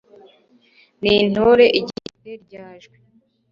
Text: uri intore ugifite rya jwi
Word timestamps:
uri 1.01 1.15
intore 1.25 1.65
ugifite 1.79 2.29
rya 2.43 2.67
jwi 2.81 2.97